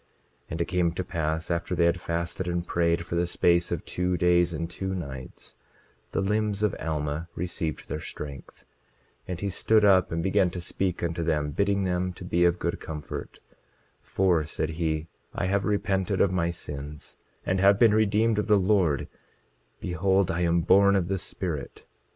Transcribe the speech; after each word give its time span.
27:23 0.45 0.45
And 0.49 0.61
it 0.61 0.65
came 0.65 0.89
to 0.93 1.03
pass 1.03 1.51
after 1.51 1.75
they 1.75 1.85
had 1.85 2.01
fasted 2.01 2.47
and 2.47 2.65
prayed 2.65 3.05
for 3.05 3.13
the 3.13 3.27
space 3.27 3.71
of 3.71 3.85
two 3.85 4.17
days 4.17 4.51
and 4.51 4.67
two 4.67 4.95
nights, 4.95 5.57
the 6.09 6.21
limbs 6.21 6.63
of 6.63 6.75
Alma 6.79 7.29
received 7.35 7.87
their 7.87 7.99
strength, 7.99 8.65
and 9.27 9.39
he 9.39 9.51
stood 9.51 9.85
up 9.85 10.11
and 10.11 10.23
began 10.23 10.49
to 10.49 10.59
speak 10.59 11.03
unto 11.03 11.21
them, 11.23 11.51
bidding 11.51 11.83
them 11.83 12.13
to 12.13 12.25
be 12.25 12.45
of 12.45 12.57
good 12.57 12.79
comfort: 12.79 13.41
27:24 14.03 14.09
For, 14.09 14.43
said 14.45 14.69
he, 14.71 15.05
I 15.35 15.45
have 15.45 15.65
repented 15.65 16.19
of 16.19 16.31
my 16.31 16.49
sins, 16.49 17.15
and 17.45 17.59
have 17.59 17.77
been 17.77 17.93
redeemed 17.93 18.39
of 18.39 18.47
the 18.47 18.57
Lord; 18.57 19.07
behold 19.79 20.31
I 20.31 20.39
am 20.39 20.61
born 20.61 20.95
of 20.95 21.09
the 21.09 21.19
Spirit. 21.19 21.83